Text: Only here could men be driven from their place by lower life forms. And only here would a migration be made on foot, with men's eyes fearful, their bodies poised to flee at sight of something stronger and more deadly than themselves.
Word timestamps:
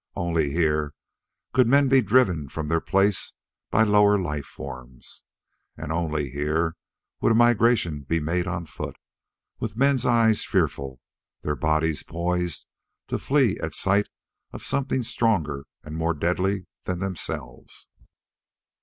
Only 0.15 0.49
here 0.49 0.95
could 1.53 1.67
men 1.67 1.87
be 1.87 2.01
driven 2.01 2.49
from 2.49 2.69
their 2.69 2.81
place 2.81 3.33
by 3.69 3.83
lower 3.83 4.17
life 4.17 4.47
forms. 4.47 5.23
And 5.77 5.91
only 5.91 6.31
here 6.31 6.75
would 7.19 7.31
a 7.31 7.35
migration 7.35 8.01
be 8.01 8.19
made 8.19 8.47
on 8.47 8.65
foot, 8.65 8.95
with 9.59 9.77
men's 9.77 10.03
eyes 10.07 10.43
fearful, 10.43 10.99
their 11.43 11.55
bodies 11.55 12.01
poised 12.01 12.65
to 13.09 13.19
flee 13.19 13.59
at 13.61 13.75
sight 13.75 14.09
of 14.51 14.63
something 14.63 15.03
stronger 15.03 15.67
and 15.83 15.95
more 15.97 16.15
deadly 16.15 16.65
than 16.85 16.97
themselves. 16.97 17.87